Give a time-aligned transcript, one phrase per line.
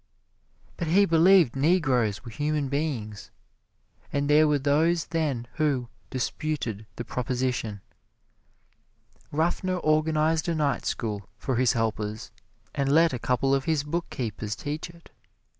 [0.77, 3.29] But he believed Negroes were human beings,
[4.11, 7.81] and there were those then who disputed the proposition.
[9.31, 12.31] Ruffner organized a night school for his helpers,
[12.73, 15.11] and let a couple of his bookkeepers teach it.